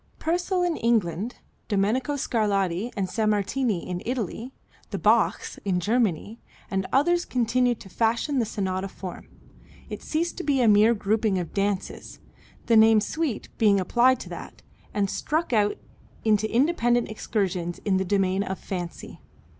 [0.17, 1.35] Purcell, in England,
[1.67, 4.51] Domenico Scarlatti and Sammartini, in Italy,
[4.89, 6.39] the Bachs, in Germany,
[6.71, 9.27] and others continued to fashion the sonata form.
[9.91, 12.17] It ceased to be a mere grouping of dances,
[12.65, 15.77] the name suite being applied to that, and struck out
[16.25, 19.21] into independent excursions in the domain of fancy.